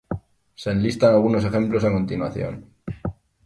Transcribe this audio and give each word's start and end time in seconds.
Se 0.55 0.71
enlistan 0.71 1.13
algunos 1.13 1.45
ejemplos 1.45 1.83
a 1.83 1.91
continuación. 1.91 2.65